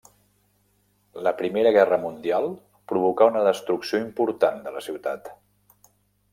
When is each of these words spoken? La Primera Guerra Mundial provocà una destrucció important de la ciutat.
La 1.27 1.33
Primera 1.41 1.73
Guerra 1.75 1.99
Mundial 2.07 2.49
provocà 2.93 3.29
una 3.35 3.45
destrucció 3.51 4.03
important 4.09 4.61
de 4.67 4.77
la 4.79 4.85
ciutat. 4.91 5.33